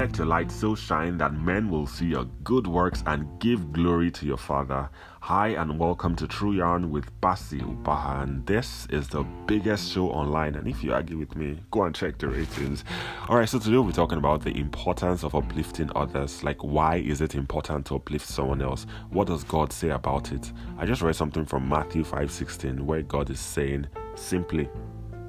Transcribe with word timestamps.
Let 0.00 0.16
your 0.16 0.28
light 0.28 0.50
so 0.50 0.74
shine 0.74 1.18
that 1.18 1.34
men 1.34 1.68
will 1.68 1.86
see 1.86 2.06
your 2.06 2.24
good 2.42 2.66
works 2.66 3.02
and 3.06 3.28
give 3.38 3.70
glory 3.70 4.10
to 4.12 4.24
your 4.24 4.38
Father. 4.38 4.88
Hi, 5.20 5.48
and 5.48 5.78
welcome 5.78 6.16
to 6.16 6.26
True 6.26 6.52
Yarn 6.52 6.90
with 6.90 7.04
Basi 7.20 7.60
Upaha. 7.60 8.22
And 8.22 8.46
this 8.46 8.86
is 8.88 9.08
the 9.08 9.24
biggest 9.46 9.92
show 9.92 10.08
online. 10.08 10.54
And 10.54 10.66
if 10.66 10.82
you 10.82 10.94
argue 10.94 11.18
with 11.18 11.36
me, 11.36 11.60
go 11.70 11.82
and 11.82 11.94
check 11.94 12.16
the 12.16 12.28
ratings. 12.28 12.82
Alright, 13.28 13.50
so 13.50 13.58
today 13.58 13.72
we'll 13.72 13.84
be 13.84 13.92
talking 13.92 14.16
about 14.16 14.42
the 14.42 14.56
importance 14.56 15.22
of 15.22 15.34
uplifting 15.34 15.90
others. 15.94 16.42
Like, 16.42 16.64
why 16.64 16.96
is 16.96 17.20
it 17.20 17.34
important 17.34 17.84
to 17.88 17.96
uplift 17.96 18.26
someone 18.26 18.62
else? 18.62 18.86
What 19.10 19.26
does 19.26 19.44
God 19.44 19.70
say 19.70 19.90
about 19.90 20.32
it? 20.32 20.50
I 20.78 20.86
just 20.86 21.02
read 21.02 21.14
something 21.14 21.44
from 21.44 21.68
Matthew 21.68 22.04
5 22.04 22.32
16 22.32 22.86
where 22.86 23.02
God 23.02 23.28
is 23.28 23.38
saying 23.38 23.86
simply, 24.14 24.70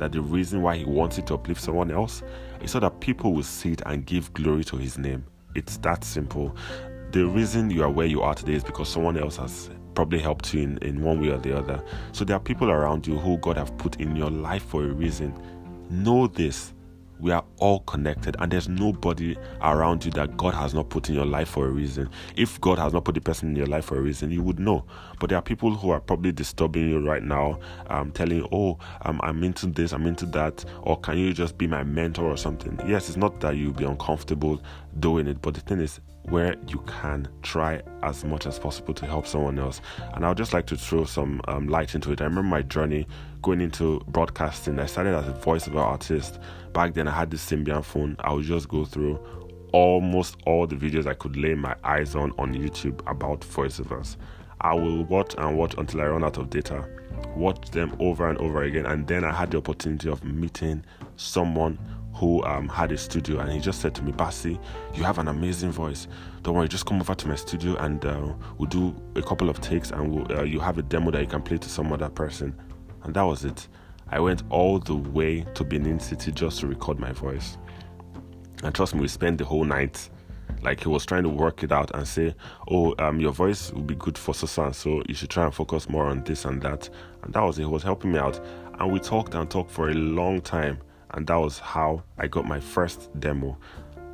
that 0.02 0.12
the 0.12 0.20
reason 0.20 0.64
why 0.64 0.76
he 0.78 0.84
wanted 0.84 1.28
to 1.28 1.36
uplift 1.36 1.62
someone 1.62 1.92
else 1.92 2.24
is 2.60 2.72
so 2.72 2.80
that 2.80 3.00
people 3.00 3.34
will 3.34 3.44
see 3.44 3.74
it 3.74 3.84
and 3.86 4.04
give 4.04 4.34
glory 4.34 4.64
to 4.64 4.76
his 4.76 4.98
name. 4.98 5.24
It's 5.54 5.78
that 5.78 6.04
simple. 6.04 6.56
The 7.12 7.24
reason 7.28 7.70
you 7.70 7.84
are 7.84 7.90
where 7.92 8.08
you 8.08 8.24
are 8.24 8.34
today 8.34 8.54
is 8.54 8.64
because 8.64 8.90
someone 8.90 9.16
else 9.16 9.38
has 9.38 9.70
probably 9.94 10.18
helped 10.18 10.56
you 10.56 10.64
in, 10.64 10.80
in 10.80 11.04
one 11.04 11.22
way 11.22 11.30
or 11.30 11.38
the 11.38 11.56
other. 11.56 11.84
So 12.14 12.26
there 12.26 12.36
are 12.36 12.40
people 12.40 12.72
around 12.72 13.06
you 13.06 13.16
who 13.20 13.38
God 13.38 13.58
have 13.58 13.78
put 13.78 14.02
in 14.02 14.16
your 14.16 14.32
life 14.32 14.64
for 14.64 14.84
a 14.84 14.88
reason. 14.88 15.40
Know 15.92 16.26
this 16.26 16.74
we 17.22 17.32
are 17.32 17.44
all 17.58 17.80
connected, 17.82 18.36
and 18.40 18.52
there's 18.52 18.68
nobody 18.68 19.38
around 19.62 20.04
you 20.04 20.12
that 20.12 20.36
God 20.38 20.54
has 20.54 20.74
not 20.74 20.90
put 20.90 21.08
in 21.10 21.16
your 21.16 21.26
life 21.26 21.50
for 21.50 21.68
a 21.68 21.70
reason. 21.70 22.10
If 22.36 22.60
God 22.60 22.80
has 22.80 22.94
not 22.94 23.06
put 23.06 23.16
the 23.16 23.22
person 23.22 23.50
in 23.50 23.56
your 23.56 23.68
life 23.68 23.86
for 23.86 23.98
a 23.98 24.02
reason, 24.02 24.32
you 24.32 24.42
would 24.42 24.60
know. 24.60 24.86
But 25.20 25.30
there 25.30 25.38
are 25.38 25.44
people 25.44 25.76
who 25.76 25.92
are 25.92 26.00
probably 26.00 26.32
disturbing 26.32 26.90
you 26.90 27.00
right 27.08 27.24
now, 27.24 27.60
um, 27.88 28.12
telling 28.12 28.38
you, 28.38 28.48
"Oh, 28.52 28.80
um, 29.04 29.20
I'm 29.24 29.44
into 29.44 29.68
this, 29.68 29.94
I'm 29.94 30.08
into 30.08 30.26
that," 30.28 30.66
or 30.82 31.00
"Can 31.00 31.18
you 31.18 31.34
just 31.34 31.58
be 31.58 31.68
my 31.68 31.84
mentor 31.84 32.26
or 32.26 32.38
something?" 32.38 32.80
Yes, 32.88 33.08
it's 33.08 33.18
not 33.18 33.40
that 33.42 33.56
you'll 33.56 33.74
be 33.74 33.86
uncomfortable 33.86 34.62
doing 35.00 35.28
it, 35.28 35.42
but 35.42 35.54
the 35.54 35.62
thing 35.62 35.80
is, 35.80 36.00
where 36.24 36.56
you 36.68 36.80
can 36.88 37.28
try 37.42 37.82
as 38.04 38.24
much 38.24 38.46
as 38.46 38.60
possible 38.60 38.94
to 38.94 39.06
help 39.06 39.28
someone 39.28 39.58
else. 39.60 39.82
And 40.14 40.26
I 40.26 40.30
would 40.30 40.38
just 40.38 40.54
like 40.54 40.68
to 40.68 40.78
throw 40.78 41.06
some 41.06 41.42
um, 41.48 41.68
light 41.68 41.96
into 41.96 42.12
it. 42.12 42.22
I 42.22 42.26
remember 42.26 42.50
my 42.50 42.62
journey 42.62 43.08
going 43.42 43.62
into 43.62 44.00
broadcasting. 44.08 44.80
I 44.80 44.86
started 44.86 45.16
as 45.16 45.28
a 45.28 45.34
voiceover 45.34 45.82
artist. 45.82 46.40
Back 46.74 46.94
then, 46.94 47.08
I 47.08 47.12
had 47.12 47.32
this 47.32 47.50
Symbian 47.50 47.84
phone. 47.84 48.16
I 48.20 48.34
would 48.34 48.46
just 48.46 48.70
go 48.70 48.86
through 48.86 49.20
almost 49.74 50.38
all 50.46 50.68
the 50.68 50.76
videos 50.76 51.08
I 51.08 51.14
could 51.14 51.38
lay 51.38 51.54
my 51.56 51.76
eyes 51.84 52.16
on 52.16 52.34
on 52.38 52.54
YouTube 52.54 53.00
about 53.10 53.42
voiceovers. 53.42 54.18
I 54.62 54.74
will 54.76 55.04
watch 55.06 55.34
and 55.38 55.58
watch 55.58 55.76
until 55.78 56.02
I 56.02 56.06
run 56.06 56.24
out 56.24 56.38
of 56.38 56.50
data, 56.50 56.88
watch 57.36 57.72
them 57.72 57.96
over 58.00 58.30
and 58.30 58.38
over 58.38 58.64
again, 58.64 58.86
and 58.86 59.08
then 59.08 59.24
I 59.24 59.32
had 59.32 59.52
the 59.52 59.58
opportunity 59.58 60.08
of 60.10 60.24
meeting 60.24 60.86
someone 61.16 61.80
who 62.14 62.44
um, 62.44 62.68
had 62.68 62.92
a 62.92 62.98
studio 62.98 63.40
and 63.40 63.52
he 63.52 63.60
just 63.60 63.82
said 63.82 63.96
to 63.96 64.04
me, 64.04 64.12
Basi, 64.12 64.60
you 64.94 65.04
have 65.04 65.18
an 65.18 65.28
amazing 65.28 65.72
voice. 65.72 66.08
Don't 66.44 66.56
worry, 66.56 66.68
just 66.68 66.86
come 66.86 67.00
over 67.00 67.16
to 67.16 67.28
my 67.28 67.36
studio 67.36 67.76
and 67.78 68.04
uh, 68.06 68.34
we'll 68.58 68.70
do 68.70 68.96
a 69.16 69.22
couple 69.22 69.50
of 69.50 69.62
takes 69.62 69.92
and 69.92 70.14
we'll, 70.14 70.40
uh, 70.40 70.44
you 70.44 70.60
have 70.60 70.78
a 70.78 70.82
demo 70.82 71.12
that 71.12 71.22
you 71.22 71.28
can 71.28 71.42
play 71.42 71.58
to 71.58 71.70
some 71.70 71.92
other 71.92 72.10
person. 72.10 72.54
And 73.04 73.14
that 73.14 73.24
was 73.24 73.46
it. 73.46 73.68
I 74.10 74.20
went 74.20 74.44
all 74.50 74.80
the 74.80 74.96
way 74.96 75.46
to 75.56 75.64
Benin 75.64 76.00
City 76.00 76.32
just 76.32 76.60
to 76.60 76.68
record 76.68 77.00
my 77.00 77.12
voice. 77.12 77.58
And 78.64 78.76
trust 78.76 78.94
me, 78.94 79.02
we 79.02 79.08
spent 79.08 79.38
the 79.38 79.46
whole 79.46 79.64
night. 79.64 80.10
Like 80.62 80.82
he 80.82 80.90
was 80.90 81.06
trying 81.06 81.24
to 81.24 81.30
work 81.30 81.64
it 81.64 81.72
out 81.72 81.90
and 81.96 82.08
say, 82.08 82.36
"Oh, 82.70 82.94
um, 83.00 83.20
your 83.20 83.32
voice 83.32 83.72
will 83.72 83.82
be 83.82 83.96
good 83.96 84.16
for 84.16 84.36
and 84.62 84.76
so. 84.76 85.02
You 85.08 85.16
should 85.16 85.32
try 85.32 85.46
and 85.46 85.56
focus 85.56 85.90
more 85.90 86.06
on 86.06 86.24
this 86.24 86.46
and 86.46 86.62
that." 86.62 86.88
And 87.24 87.34
that 87.34 87.42
was 87.42 87.58
it. 87.58 87.64
He 87.64 87.68
was 87.68 87.82
helping 87.82 88.12
me 88.12 88.20
out, 88.20 88.40
and 88.78 88.92
we 88.92 89.00
talked 89.00 89.34
and 89.34 89.50
talked 89.50 89.72
for 89.72 89.90
a 89.90 89.94
long 89.94 90.40
time 90.42 90.78
and 91.14 91.28
that 91.28 91.36
was 91.36 91.60
how 91.60 92.04
I 92.18 92.28
got 92.28 92.46
my 92.46 92.60
first 92.60 93.10
demo. 93.20 93.58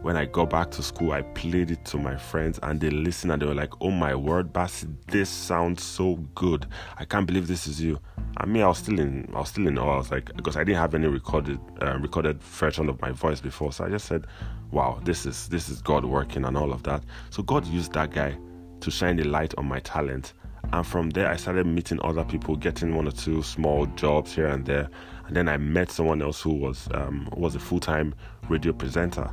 When 0.01 0.15
I 0.15 0.25
got 0.25 0.51
back 0.51 0.71
to 0.71 0.83
school, 0.83 1.11
I 1.11 1.23
played 1.23 1.71
it 1.71 1.83
to 1.85 1.97
my 1.97 2.15
friends 2.15 2.59
and 2.63 2.79
they 2.79 2.89
listened 2.89 3.31
and 3.31 3.41
they 3.41 3.45
were 3.45 3.55
like, 3.55 3.73
Oh 3.81 3.91
my 3.91 4.13
word, 4.13 4.53
Basi, 4.53 4.93
this 5.07 5.29
sounds 5.29 5.83
so 5.83 6.15
good. 6.35 6.67
I 6.97 7.05
can't 7.05 7.25
believe 7.25 7.47
this 7.47 7.67
is 7.67 7.81
you. 7.81 7.99
I 8.37 8.45
mean, 8.45 8.61
I 8.61 8.67
was 8.67 8.77
still 8.77 8.99
in, 8.99 9.27
I 9.33 9.39
was 9.39 9.49
still 9.49 9.67
in 9.67 9.77
awe. 9.77 9.95
I 9.95 9.97
was 9.97 10.11
like, 10.11 10.35
because 10.35 10.55
I 10.55 10.63
didn't 10.63 10.77
have 10.77 10.93
any 10.93 11.07
recorded, 11.07 11.59
uh, 11.81 11.97
recorded 11.97 12.41
version 12.43 12.87
of 12.89 13.01
my 13.01 13.11
voice 13.11 13.41
before, 13.41 13.71
so 13.73 13.85
I 13.85 13.89
just 13.89 14.05
said, 14.05 14.27
"Wow, 14.69 15.01
this 15.03 15.25
is 15.25 15.47
this 15.49 15.69
is 15.69 15.81
God 15.81 16.05
working 16.05 16.45
and 16.45 16.55
all 16.55 16.71
of 16.71 16.83
that." 16.83 17.03
So 17.31 17.41
God 17.41 17.65
used 17.65 17.93
that 17.93 18.11
guy 18.11 18.37
to 18.81 18.91
shine 18.91 19.15
the 19.15 19.23
light 19.23 19.55
on 19.57 19.65
my 19.65 19.79
talent, 19.79 20.33
and 20.73 20.85
from 20.85 21.11
there, 21.11 21.27
I 21.27 21.37
started 21.37 21.65
meeting 21.65 21.99
other 22.03 22.23
people, 22.23 22.55
getting 22.55 22.95
one 22.95 23.07
or 23.07 23.11
two 23.11 23.41
small 23.43 23.85
jobs 23.85 24.33
here 24.35 24.47
and 24.47 24.65
there. 24.65 24.89
And 25.27 25.35
then 25.35 25.47
I 25.47 25.57
met 25.57 25.91
someone 25.91 26.21
else 26.21 26.41
who 26.41 26.53
was 26.53 26.87
um, 26.93 27.29
was 27.35 27.55
a 27.55 27.59
full 27.59 27.79
time 27.79 28.13
radio 28.49 28.73
presenter. 28.73 29.29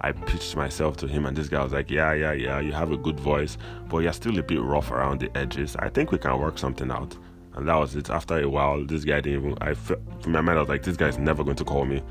I 0.00 0.12
pitched 0.12 0.56
myself 0.56 0.96
to 0.98 1.06
him, 1.06 1.26
and 1.26 1.36
this 1.36 1.48
guy 1.48 1.62
was 1.62 1.72
like, 1.72 1.90
"Yeah, 1.90 2.12
yeah, 2.12 2.32
yeah, 2.32 2.60
you 2.60 2.72
have 2.72 2.90
a 2.90 2.96
good 2.96 3.20
voice, 3.20 3.56
but 3.88 3.98
you're 3.98 4.12
still 4.12 4.38
a 4.38 4.42
bit 4.42 4.60
rough 4.60 4.90
around 4.90 5.20
the 5.20 5.36
edges. 5.36 5.76
I 5.76 5.88
think 5.88 6.10
we 6.10 6.18
can 6.18 6.38
work 6.38 6.58
something 6.58 6.90
out." 6.90 7.16
And 7.54 7.68
that 7.68 7.76
was 7.76 7.94
it. 7.94 8.10
After 8.10 8.40
a 8.40 8.48
while, 8.48 8.84
this 8.84 9.04
guy 9.04 9.20
didn't 9.20 9.44
even. 9.44 9.58
I 9.60 9.74
from 9.74 10.32
my 10.32 10.40
mind, 10.40 10.58
I 10.58 10.62
was 10.62 10.68
like, 10.68 10.82
"This 10.82 10.96
guy's 10.96 11.18
never 11.18 11.44
going 11.44 11.56
to 11.56 11.64
call 11.64 11.84
me." 11.84 12.02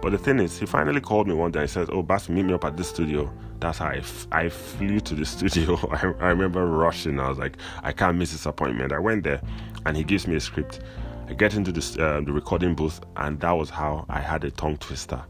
But 0.00 0.10
the 0.10 0.18
thing 0.18 0.38
is, 0.38 0.58
he 0.58 0.66
finally 0.66 1.00
called 1.00 1.26
me 1.26 1.34
one 1.34 1.50
day 1.50 1.60
and 1.60 1.70
said, 1.70 1.88
Oh, 1.90 2.02
Bas, 2.02 2.28
meet 2.28 2.44
me 2.44 2.54
up 2.54 2.64
at 2.64 2.76
this 2.76 2.88
studio. 2.88 3.32
That's 3.58 3.78
how 3.78 3.86
I, 3.86 3.96
f- 3.96 4.28
I 4.30 4.48
flew 4.48 5.00
to 5.00 5.14
the 5.14 5.24
studio. 5.24 5.76
I, 5.90 5.98
I 6.24 6.28
remember 6.30 6.64
rushing. 6.66 7.18
I 7.18 7.28
was 7.28 7.38
like, 7.38 7.56
I 7.82 7.92
can't 7.92 8.16
miss 8.16 8.30
this 8.30 8.46
appointment. 8.46 8.92
I 8.92 9.00
went 9.00 9.24
there 9.24 9.40
and 9.86 9.96
he 9.96 10.04
gives 10.04 10.26
me 10.28 10.36
a 10.36 10.40
script. 10.40 10.80
I 11.28 11.34
get 11.34 11.54
into 11.54 11.72
this, 11.72 11.98
uh, 11.98 12.20
the 12.24 12.32
recording 12.32 12.74
booth, 12.74 13.00
and 13.16 13.38
that 13.40 13.52
was 13.52 13.68
how 13.68 14.06
I 14.08 14.20
had 14.20 14.44
a 14.44 14.50
tongue 14.50 14.78
twister. 14.78 15.22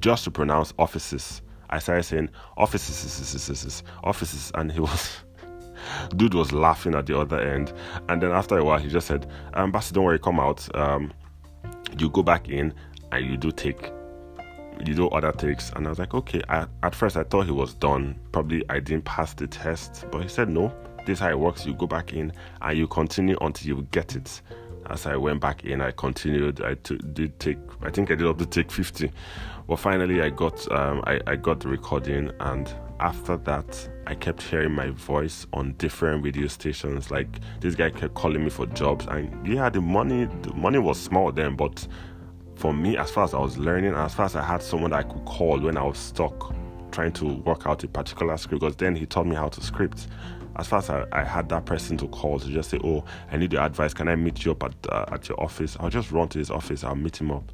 Just 0.00 0.24
to 0.24 0.30
pronounce 0.30 0.72
offices, 0.78 1.42
I 1.70 1.78
started 1.78 2.04
saying 2.04 2.30
offices, 2.56 3.20
offices, 3.20 3.82
offices. 4.02 4.52
and 4.54 4.72
he 4.72 4.80
was. 4.80 5.18
Dude 6.16 6.34
was 6.34 6.50
laughing 6.50 6.96
at 6.96 7.06
the 7.06 7.16
other 7.16 7.40
end, 7.40 7.72
and 8.08 8.20
then 8.20 8.32
after 8.32 8.58
a 8.58 8.64
while, 8.64 8.78
he 8.78 8.88
just 8.88 9.06
said, 9.06 9.30
um, 9.54 9.70
Basi, 9.70 9.92
don't 9.92 10.04
worry, 10.04 10.18
come 10.18 10.40
out. 10.40 10.68
Um, 10.76 11.12
you 11.96 12.10
go 12.10 12.22
back 12.22 12.48
in 12.48 12.74
and 13.12 13.24
you 13.24 13.36
do 13.36 13.52
take 13.52 13.92
you 14.84 14.94
do 14.94 15.08
other 15.08 15.32
takes? 15.32 15.70
And 15.70 15.86
i 15.86 15.90
was 15.90 15.98
like 15.98 16.14
okay. 16.14 16.42
I, 16.48 16.66
at 16.82 16.94
first 16.94 17.16
i 17.16 17.22
thought 17.24 17.46
he 17.46 17.52
was 17.52 17.74
done. 17.74 18.18
Probably 18.32 18.62
i 18.68 18.78
didn't 18.80 19.04
pass 19.04 19.34
the 19.34 19.46
test. 19.46 20.04
But 20.10 20.22
he 20.22 20.28
said 20.28 20.48
no. 20.48 20.72
This 21.06 21.18
is 21.18 21.20
how 21.20 21.30
it 21.30 21.38
works. 21.38 21.64
You 21.64 21.74
go 21.74 21.86
back 21.86 22.12
in 22.12 22.32
and 22.60 22.78
you 22.78 22.86
continue 22.86 23.36
until 23.40 23.68
you 23.68 23.86
get 23.90 24.14
it. 24.16 24.40
As 24.90 25.06
i 25.06 25.16
went 25.16 25.40
back 25.40 25.64
in 25.64 25.80
i 25.80 25.90
continued. 25.90 26.60
I 26.62 26.74
t- 26.74 26.98
did 27.12 27.38
take 27.38 27.58
i 27.82 27.90
think 27.90 28.10
i 28.10 28.14
did 28.14 28.26
up 28.26 28.38
to 28.38 28.46
take 28.46 28.70
50 28.70 29.10
but 29.66 29.76
finally 29.76 30.22
i 30.22 30.30
got 30.30 30.70
um, 30.72 31.02
I, 31.06 31.20
I 31.26 31.36
got 31.36 31.60
the 31.60 31.68
recording. 31.68 32.30
And 32.40 32.72
after 33.00 33.36
that 33.36 33.88
i 34.06 34.14
kept 34.14 34.42
hearing 34.42 34.72
my 34.72 34.90
voice 34.90 35.46
on 35.52 35.72
different 35.74 36.24
radio 36.24 36.46
stations. 36.48 37.10
Like 37.10 37.28
this 37.60 37.74
guy 37.74 37.90
kept 37.90 38.14
calling 38.14 38.42
me 38.44 38.50
for 38.50 38.66
jobs. 38.66 39.06
And 39.06 39.46
yeah 39.46 39.68
the 39.68 39.80
money 39.80 40.26
the 40.42 40.54
money 40.54 40.78
was 40.78 41.00
small 41.00 41.32
then 41.32 41.56
but 41.56 41.86
for 42.58 42.74
me, 42.74 42.96
as 42.96 43.10
far 43.10 43.24
as 43.24 43.34
I 43.34 43.38
was 43.38 43.56
learning, 43.56 43.94
as 43.94 44.14
far 44.14 44.26
as 44.26 44.34
I 44.34 44.42
had 44.42 44.62
someone 44.62 44.92
I 44.92 45.02
could 45.02 45.24
call 45.24 45.60
when 45.60 45.76
I 45.76 45.84
was 45.84 45.96
stuck 45.96 46.54
trying 46.90 47.12
to 47.12 47.34
work 47.44 47.66
out 47.66 47.84
a 47.84 47.88
particular 47.88 48.36
script, 48.36 48.60
because 48.60 48.76
then 48.76 48.96
he 48.96 49.06
taught 49.06 49.26
me 49.26 49.36
how 49.36 49.48
to 49.48 49.60
script. 49.60 50.08
As 50.56 50.66
far 50.66 50.80
as 50.80 50.90
I, 50.90 51.06
I 51.12 51.22
had 51.22 51.48
that 51.50 51.66
person 51.66 51.96
to 51.98 52.08
call 52.08 52.40
to 52.40 52.48
just 52.48 52.70
say, 52.70 52.80
"Oh, 52.82 53.04
I 53.30 53.36
need 53.36 53.52
your 53.52 53.62
advice. 53.62 53.94
Can 53.94 54.08
I 54.08 54.16
meet 54.16 54.44
you 54.44 54.50
up 54.50 54.64
at 54.64 54.74
uh, 54.90 55.04
at 55.12 55.28
your 55.28 55.40
office?" 55.40 55.76
I'll 55.78 55.88
just 55.88 56.10
run 56.10 56.28
to 56.30 56.38
his 56.38 56.50
office. 56.50 56.82
I'll 56.82 56.96
meet 56.96 57.20
him 57.20 57.30
up, 57.30 57.44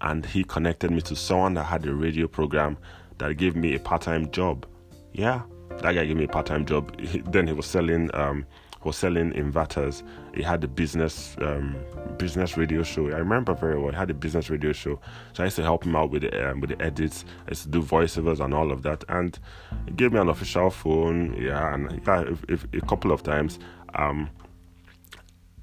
and 0.00 0.24
he 0.24 0.44
connected 0.44 0.92
me 0.92 1.00
to 1.02 1.16
someone 1.16 1.54
that 1.54 1.64
had 1.64 1.84
a 1.86 1.92
radio 1.92 2.28
program 2.28 2.76
that 3.18 3.36
gave 3.36 3.56
me 3.56 3.74
a 3.74 3.80
part-time 3.80 4.30
job. 4.30 4.64
Yeah, 5.12 5.42
that 5.70 5.92
guy 5.94 6.04
gave 6.04 6.16
me 6.16 6.24
a 6.24 6.28
part-time 6.28 6.64
job. 6.66 7.00
He, 7.00 7.18
then 7.18 7.48
he 7.48 7.52
was 7.52 7.66
selling 7.66 8.14
um, 8.14 8.46
was 8.84 8.96
selling 8.96 9.32
inverters. 9.32 10.02
He 10.34 10.42
had 10.42 10.62
a 10.64 10.68
business 10.68 11.36
um, 11.40 11.76
business 12.18 12.56
radio 12.56 12.82
show. 12.82 13.06
I 13.08 13.18
remember 13.18 13.54
very 13.54 13.78
well. 13.78 13.90
He 13.90 13.96
had 13.96 14.10
a 14.10 14.14
business 14.14 14.50
radio 14.50 14.72
show, 14.72 15.00
so 15.32 15.42
I 15.42 15.46
used 15.46 15.56
to 15.56 15.62
help 15.62 15.84
him 15.84 15.96
out 15.96 16.10
with 16.10 16.22
the 16.22 16.50
um, 16.50 16.60
with 16.60 16.70
the 16.70 16.82
edits. 16.82 17.24
I 17.46 17.50
used 17.50 17.64
to 17.64 17.68
do 17.68 17.82
voiceovers 17.82 18.40
and 18.40 18.52
all 18.54 18.72
of 18.72 18.82
that. 18.82 19.04
And 19.08 19.38
he 19.86 19.92
gave 19.92 20.12
me 20.12 20.20
an 20.20 20.28
official 20.28 20.70
phone. 20.70 21.34
Yeah, 21.40 21.74
and 21.74 22.02
yeah, 22.06 22.22
if, 22.22 22.44
if, 22.48 22.66
a 22.74 22.86
couple 22.86 23.12
of 23.12 23.22
times. 23.22 23.58
Um, 23.94 24.30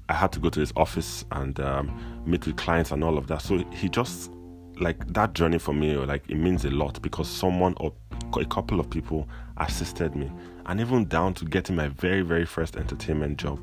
I 0.08 0.14
had 0.14 0.32
to 0.32 0.40
go 0.40 0.50
to 0.50 0.58
his 0.58 0.72
office 0.74 1.24
and 1.30 1.58
um, 1.60 2.22
meet 2.26 2.44
with 2.44 2.56
clients 2.56 2.90
and 2.90 3.04
all 3.04 3.16
of 3.16 3.28
that. 3.28 3.42
So 3.42 3.58
he 3.70 3.88
just 3.88 4.32
like 4.80 5.06
that 5.12 5.34
journey 5.34 5.58
for 5.58 5.72
me, 5.72 5.94
like 5.96 6.28
it 6.28 6.36
means 6.36 6.64
a 6.64 6.70
lot 6.70 7.00
because 7.00 7.28
someone 7.28 7.74
or 7.76 7.92
a 8.36 8.44
couple 8.44 8.80
of 8.80 8.90
people 8.90 9.28
assisted 9.58 10.16
me 10.16 10.30
and 10.70 10.80
even 10.80 11.04
down 11.06 11.34
to 11.34 11.44
getting 11.44 11.74
my 11.74 11.88
very, 11.88 12.22
very 12.22 12.46
first 12.46 12.76
entertainment 12.76 13.36
job. 13.36 13.58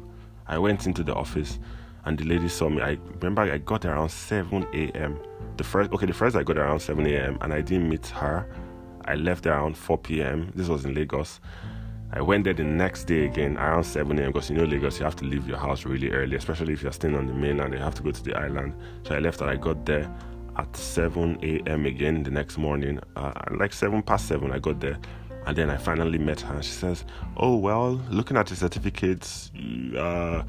I 0.46 0.58
went 0.58 0.86
into 0.86 1.04
the 1.04 1.16
office 1.16 1.58
and 2.04 2.20
the 2.20 2.26
lady 2.26 2.50
saw 2.50 2.68
me. 2.68 2.82
I 2.82 2.98
remember 3.22 3.44
I 3.44 3.60
got 3.60 3.86
around 3.86 4.10
7 4.10 4.68
a.m. 4.74 5.18
The 5.56 5.64
first, 5.64 5.90
okay, 5.94 6.06
the 6.06 6.12
first 6.14 6.36
I 6.36 6.44
got 6.44 6.58
around 6.58 6.82
7 6.82 7.08
a.m. 7.08 7.38
and 7.40 7.54
I 7.54 7.62
didn't 7.62 7.88
meet 7.88 8.08
her. 8.08 8.46
I 9.06 9.16
left 9.16 9.46
around 9.46 9.78
4 9.78 9.98
p.m. 10.00 10.52
This 10.54 10.68
was 10.68 10.84
in 10.84 10.96
Lagos. 10.96 11.40
I 12.12 12.22
went 12.22 12.44
there 12.44 12.54
the 12.54 12.66
next 12.66 13.06
day 13.06 13.24
again 13.24 13.56
around 13.56 13.86
7 13.86 14.20
a.m. 14.20 14.34
because 14.34 14.50
you 14.50 14.58
know 14.58 14.66
Lagos, 14.66 15.00
you 15.00 15.06
have 15.06 15.16
to 15.16 15.26
leave 15.26 15.48
your 15.48 15.60
house 15.60 15.86
really 15.86 16.10
early, 16.10 16.36
especially 16.36 16.74
if 16.74 16.84
you're 16.84 16.92
staying 16.92 17.16
on 17.16 17.28
the 17.28 17.34
mainland. 17.34 17.74
You 17.74 17.80
have 17.80 17.96
to 17.96 18.04
go 18.04 18.12
to 18.12 18.24
the 18.24 18.36
island. 18.36 18.74
So 19.04 19.16
I 19.16 19.20
left 19.20 19.40
and 19.40 19.50
I 19.50 19.56
got 19.56 19.86
there 19.86 20.14
at 20.58 20.76
7 20.76 21.40
a.m. 21.42 21.86
again 21.86 22.24
the 22.24 22.32
next 22.32 22.58
morning. 22.58 23.00
Uh, 23.16 23.32
like 23.52 23.72
7 23.72 24.02
past 24.02 24.28
7, 24.28 24.52
I 24.52 24.60
got 24.60 24.82
there. 24.82 25.00
And 25.48 25.56
then 25.56 25.70
I 25.70 25.78
finally 25.78 26.18
met 26.18 26.42
her. 26.42 26.62
She 26.62 26.74
says, 26.74 27.06
Oh, 27.38 27.56
well, 27.56 27.94
looking 28.10 28.36
at 28.36 28.48
the 28.48 28.56
certificates, 28.56 29.50
uh, 29.98 30.44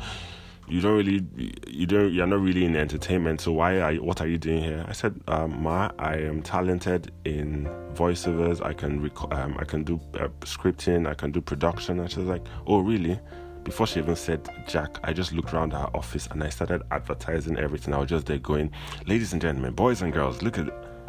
you 0.67 0.81
don't 0.81 0.97
really 0.97 1.25
you 1.69 1.87
don't 1.87 2.13
you're 2.13 2.27
not 2.27 2.41
really 2.41 2.65
in 2.65 2.75
entertainment. 2.75 3.41
So 3.41 3.53
why 3.53 3.81
are 3.81 3.93
you, 3.93 4.03
what 4.03 4.21
are 4.21 4.27
you 4.27 4.39
doing 4.39 4.61
here? 4.63 4.85
I 4.89 4.93
said 4.93 5.19
um, 5.29 5.63
ma 5.63 5.93
i 6.01 6.17
am 6.17 6.43
talented 6.43 7.13
in 7.25 7.67
voiceovers. 7.95 8.63
I 8.63 8.73
can 8.73 9.01
rec- 9.01 9.33
um, 9.33 9.57
i 9.59 9.65
can 9.65 9.85
do 9.85 10.01
uh, 10.15 10.29
scripting. 10.41 11.09
I 11.09 11.15
can 11.15 11.31
do 11.31 11.41
production. 11.41 12.01
And 12.01 12.11
she 12.11 12.19
was 12.19 12.29
like 12.29 12.45
oh 12.67 12.81
really? 12.81 13.19
Before 13.63 13.87
she 13.87 14.01
even 14.01 14.17
said 14.17 14.49
jack 14.67 14.99
i 15.05 15.13
just 15.13 15.33
looked 15.33 15.55
around 15.55 15.73
her 15.73 15.89
office 15.95 16.27
and 16.31 16.43
i 16.43 16.49
started 16.49 16.83
advertising 16.91 17.57
everything. 17.57 17.95
I 17.95 17.99
was 17.99 18.11
just 18.11 18.27
there 18.27 18.39
going 18.39 18.73
ladies 19.07 19.33
and 19.33 19.41
gentlemen 19.41 19.75
boys 19.75 20.03
and 20.03 20.13
girls 20.13 20.43
look 20.43 20.59
at 20.59 20.69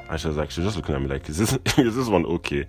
and 0.09 0.19
she 0.19 0.27
was 0.27 0.37
like, 0.37 0.49
she 0.49 0.61
was 0.61 0.73
just 0.73 0.77
looking 0.77 0.95
at 0.95 1.01
me 1.01 1.07
like, 1.07 1.29
is 1.29 1.37
this 1.37 1.53
is 1.77 1.95
this 1.95 2.07
one 2.07 2.25
okay? 2.25 2.65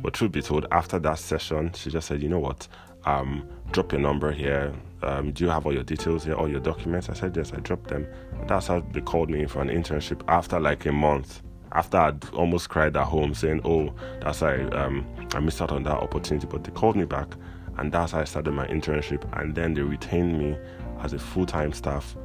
But 0.00 0.14
truth 0.14 0.32
be 0.32 0.42
told, 0.42 0.66
after 0.70 0.98
that 1.00 1.18
session, 1.18 1.72
she 1.74 1.90
just 1.90 2.06
said, 2.06 2.22
you 2.22 2.28
know 2.28 2.38
what, 2.38 2.68
um, 3.04 3.48
drop 3.72 3.92
your 3.92 4.00
number 4.00 4.30
here. 4.30 4.72
Um, 5.02 5.32
do 5.32 5.44
you 5.44 5.50
have 5.50 5.66
all 5.66 5.74
your 5.74 5.82
details 5.82 6.24
here, 6.24 6.34
all 6.34 6.48
your 6.48 6.60
documents? 6.60 7.08
I 7.10 7.14
said 7.14 7.36
yes. 7.36 7.52
I 7.52 7.56
dropped 7.56 7.88
them. 7.88 8.06
And 8.38 8.48
that's 8.48 8.68
how 8.68 8.80
they 8.80 9.00
called 9.00 9.28
me 9.28 9.44
for 9.46 9.60
an 9.60 9.68
internship 9.68 10.22
after 10.28 10.58
like 10.60 10.86
a 10.86 10.92
month. 10.92 11.42
After 11.72 11.96
I'd 11.98 12.24
almost 12.30 12.68
cried 12.68 12.96
at 12.96 13.04
home 13.04 13.34
saying, 13.34 13.62
"Oh, 13.64 13.92
that's 14.20 14.40
why 14.40 14.62
um, 14.68 15.04
I 15.34 15.40
missed 15.40 15.60
out 15.60 15.72
on 15.72 15.82
that 15.82 15.98
opportunity," 15.98 16.46
but 16.46 16.62
they 16.62 16.70
called 16.70 16.94
me 16.94 17.04
back, 17.04 17.34
and 17.78 17.90
that's 17.90 18.12
how 18.12 18.20
I 18.20 18.24
started 18.24 18.52
my 18.52 18.66
internship. 18.68 19.28
And 19.38 19.54
then 19.54 19.74
they 19.74 19.82
retained 19.82 20.38
me 20.38 20.56
as 21.00 21.12
a 21.12 21.18
full-time 21.18 21.72
staff. 21.72 22.16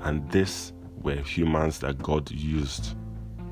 And 0.00 0.28
this 0.30 0.72
were 1.02 1.16
humans 1.16 1.78
that 1.80 1.98
God 2.02 2.30
used 2.30 2.96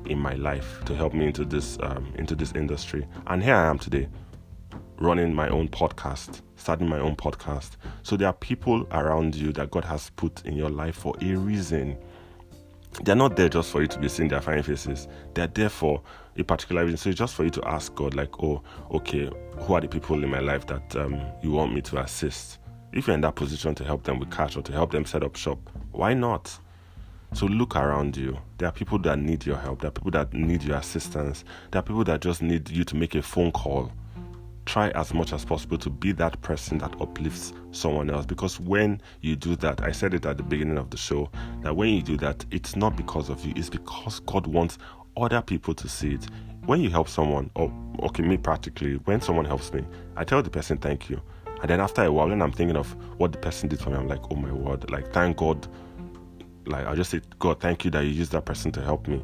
in 0.07 0.19
my 0.19 0.33
life 0.35 0.83
to 0.85 0.95
help 0.95 1.13
me 1.13 1.27
into 1.27 1.45
this 1.45 1.77
um, 1.81 2.13
into 2.17 2.35
this 2.35 2.51
industry. 2.53 3.07
And 3.27 3.43
here 3.43 3.55
I 3.55 3.67
am 3.67 3.79
today 3.79 4.07
running 4.97 5.33
my 5.33 5.49
own 5.49 5.67
podcast, 5.67 6.41
starting 6.55 6.87
my 6.87 6.99
own 6.99 7.15
podcast. 7.15 7.71
So 8.03 8.15
there 8.15 8.27
are 8.27 8.33
people 8.33 8.87
around 8.91 9.35
you 9.35 9.51
that 9.53 9.71
God 9.71 9.85
has 9.85 10.09
put 10.11 10.45
in 10.45 10.55
your 10.55 10.69
life 10.69 10.95
for 10.95 11.15
a 11.21 11.35
reason. 11.35 11.97
They're 13.03 13.15
not 13.15 13.35
there 13.35 13.49
just 13.49 13.71
for 13.71 13.81
you 13.81 13.87
to 13.87 13.99
be 13.99 14.07
seeing 14.07 14.29
their 14.29 14.41
fine 14.41 14.61
faces. 14.61 15.07
They're 15.33 15.47
there 15.47 15.69
for 15.69 16.01
a 16.37 16.43
particular 16.43 16.83
reason. 16.83 16.97
So 16.97 17.09
it's 17.09 17.19
just 17.19 17.33
for 17.35 17.43
you 17.43 17.49
to 17.51 17.67
ask 17.67 17.93
God, 17.95 18.13
like, 18.13 18.41
oh, 18.43 18.61
okay, 18.91 19.29
who 19.57 19.73
are 19.73 19.81
the 19.81 19.87
people 19.87 20.23
in 20.23 20.29
my 20.29 20.39
life 20.39 20.67
that 20.67 20.95
um, 20.95 21.19
you 21.41 21.51
want 21.51 21.73
me 21.73 21.81
to 21.81 21.99
assist? 21.99 22.59
If 22.91 23.07
you're 23.07 23.15
in 23.15 23.21
that 23.21 23.35
position 23.35 23.73
to 23.75 23.83
help 23.83 24.03
them 24.03 24.19
with 24.19 24.29
cash 24.29 24.55
or 24.55 24.61
to 24.61 24.71
help 24.71 24.91
them 24.91 25.05
set 25.05 25.23
up 25.23 25.35
shop, 25.35 25.57
why 25.91 26.13
not? 26.13 26.57
So 27.33 27.47
look 27.47 27.75
around 27.75 28.15
you. 28.15 28.37
There 28.57 28.69
are 28.69 28.71
people 28.71 28.99
that 28.99 29.17
need 29.17 29.45
your 29.45 29.57
help. 29.57 29.81
There 29.81 29.87
are 29.87 29.91
people 29.91 30.11
that 30.11 30.33
need 30.33 30.63
your 30.63 30.77
assistance. 30.77 31.43
There 31.71 31.79
are 31.79 31.83
people 31.83 32.03
that 32.03 32.21
just 32.21 32.41
need 32.41 32.69
you 32.69 32.83
to 32.83 32.95
make 32.95 33.15
a 33.15 33.21
phone 33.21 33.51
call 33.51 33.91
try 34.65 34.89
as 34.91 35.13
much 35.13 35.33
as 35.33 35.43
possible 35.43 35.77
to 35.77 35.89
be 35.89 36.11
that 36.13 36.41
person 36.41 36.77
that 36.77 36.93
uplifts 37.01 37.53
someone 37.71 38.09
else 38.09 38.25
because 38.25 38.59
when 38.59 39.01
you 39.21 39.35
do 39.35 39.55
that 39.55 39.81
i 39.83 39.91
said 39.91 40.13
it 40.13 40.25
at 40.25 40.37
the 40.37 40.43
beginning 40.43 40.77
of 40.77 40.89
the 40.89 40.97
show 40.97 41.29
that 41.61 41.75
when 41.75 41.89
you 41.89 42.01
do 42.01 42.15
that 42.17 42.45
it's 42.51 42.75
not 42.75 42.95
because 42.95 43.29
of 43.29 43.43
you 43.45 43.53
it's 43.55 43.69
because 43.69 44.19
god 44.21 44.47
wants 44.47 44.77
other 45.17 45.41
people 45.41 45.73
to 45.73 45.87
see 45.87 46.13
it 46.13 46.25
when 46.65 46.79
you 46.79 46.89
help 46.89 47.09
someone 47.09 47.49
or 47.55 47.71
okay 48.03 48.23
me 48.23 48.37
practically 48.37 48.95
when 49.05 49.19
someone 49.19 49.45
helps 49.45 49.73
me 49.73 49.83
i 50.15 50.23
tell 50.23 50.41
the 50.41 50.49
person 50.49 50.77
thank 50.77 51.09
you 51.09 51.21
and 51.61 51.69
then 51.69 51.81
after 51.81 52.03
a 52.03 52.11
while 52.11 52.29
when 52.29 52.41
i'm 52.41 52.51
thinking 52.51 52.77
of 52.77 52.89
what 53.19 53.31
the 53.31 53.37
person 53.37 53.67
did 53.67 53.79
for 53.79 53.89
me 53.89 53.97
i'm 53.97 54.07
like 54.07 54.21
oh 54.31 54.35
my 54.35 54.51
word 54.51 54.89
like 54.89 55.11
thank 55.11 55.37
god 55.37 55.67
like 56.65 56.85
i 56.85 56.95
just 56.95 57.11
say 57.11 57.21
god 57.39 57.59
thank 57.59 57.85
you 57.85 57.91
that 57.91 58.03
you 58.03 58.09
used 58.09 58.31
that 58.31 58.45
person 58.45 58.71
to 58.71 58.81
help 58.81 59.07
me 59.07 59.21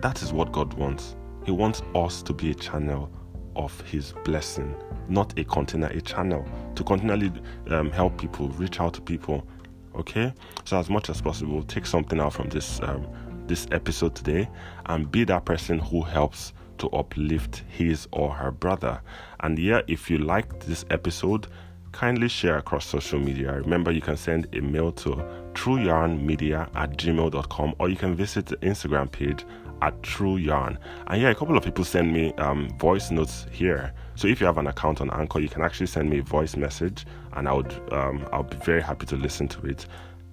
that 0.00 0.22
is 0.22 0.32
what 0.32 0.52
god 0.52 0.72
wants 0.74 1.16
he 1.44 1.50
wants 1.50 1.82
us 1.94 2.22
to 2.22 2.32
be 2.32 2.50
a 2.50 2.54
channel 2.54 3.10
of 3.56 3.78
His 3.82 4.14
blessing, 4.24 4.74
not 5.08 5.36
a 5.38 5.44
container, 5.44 5.88
a 5.88 6.00
channel 6.00 6.44
to 6.74 6.84
continually 6.84 7.32
um, 7.68 7.90
help 7.90 8.18
people, 8.18 8.48
reach 8.50 8.80
out 8.80 8.94
to 8.94 9.00
people. 9.00 9.46
Okay, 9.94 10.32
so 10.64 10.78
as 10.78 10.88
much 10.88 11.10
as 11.10 11.20
possible, 11.20 11.62
take 11.64 11.84
something 11.84 12.18
out 12.18 12.32
from 12.32 12.48
this 12.48 12.80
um, 12.82 13.06
this 13.46 13.66
episode 13.72 14.14
today 14.14 14.48
and 14.86 15.10
be 15.10 15.24
that 15.24 15.44
person 15.44 15.78
who 15.78 16.00
helps 16.00 16.54
to 16.78 16.88
uplift 16.90 17.64
his 17.68 18.08
or 18.12 18.30
her 18.30 18.50
brother. 18.50 19.02
And 19.40 19.58
yeah, 19.58 19.82
if 19.88 20.08
you 20.08 20.18
liked 20.18 20.60
this 20.60 20.84
episode, 20.90 21.48
kindly 21.92 22.28
share 22.28 22.58
across 22.58 22.86
social 22.86 23.20
media. 23.20 23.52
Remember, 23.52 23.90
you 23.90 24.00
can 24.00 24.16
send 24.16 24.48
a 24.54 24.60
mail 24.60 24.92
to 24.92 25.10
trueyarnmedia 25.52 26.68
at 26.74 26.96
gmail.com 26.96 27.74
or 27.78 27.88
you 27.88 27.96
can 27.96 28.14
visit 28.14 28.46
the 28.46 28.56
Instagram 28.58 29.10
page 29.10 29.44
at 29.82 30.00
True 30.02 30.36
Yarn. 30.36 30.78
And 31.08 31.20
yeah, 31.20 31.30
a 31.30 31.34
couple 31.34 31.56
of 31.56 31.64
people 31.64 31.84
send 31.84 32.12
me 32.12 32.32
um, 32.34 32.70
voice 32.78 33.10
notes 33.10 33.46
here. 33.50 33.92
So 34.14 34.28
if 34.28 34.40
you 34.40 34.46
have 34.46 34.58
an 34.58 34.68
account 34.68 35.00
on 35.00 35.10
Anchor, 35.10 35.40
you 35.40 35.48
can 35.48 35.62
actually 35.62 35.88
send 35.88 36.08
me 36.08 36.20
a 36.20 36.22
voice 36.22 36.56
message, 36.56 37.04
and 37.32 37.48
I 37.48 37.52
would 37.52 37.72
um, 37.92 38.26
I'll 38.32 38.44
be 38.44 38.56
very 38.58 38.80
happy 38.80 39.06
to 39.06 39.16
listen 39.16 39.48
to 39.48 39.66
it. 39.66 39.86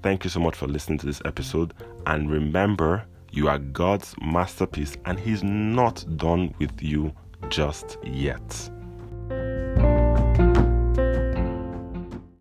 Thank 0.04 0.24
you 0.24 0.30
so 0.30 0.40
much 0.40 0.56
for 0.56 0.68
listening 0.68 1.00
to 1.00 1.06
this 1.06 1.22
episode, 1.26 1.74
and 2.06 2.30
remember, 2.30 3.04
you 3.32 3.48
are 3.50 3.60
God's 3.60 4.16
masterpiece, 4.22 4.98
and 5.06 5.20
He's 5.20 5.44
not 5.44 6.06
done 6.18 6.54
with 6.60 6.82
you 6.82 7.12
just 7.50 7.98
yet. 8.04 8.70